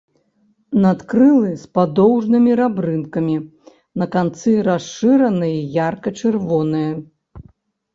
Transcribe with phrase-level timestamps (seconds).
[0.85, 3.37] Надкрылы з падоўжнымі рабрынкамі,
[4.03, 6.93] на канцы расшыраныя, ярка-чырвоныя.